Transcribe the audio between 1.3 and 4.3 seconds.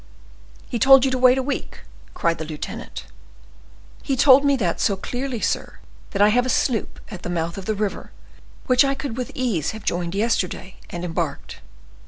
a week!" cried the lieutenant. "He